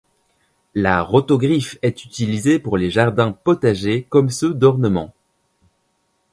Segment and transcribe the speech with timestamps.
[0.73, 5.13] La rotogriffe est utilisée pour les jardins potagers comme ceux d'ornements.